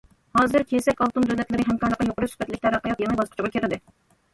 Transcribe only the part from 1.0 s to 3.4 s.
ئالتۇن دۆلەتلىرى ھەمكارلىقى يۇقىرى سۈپەتلىك تەرەققىيات يېڭى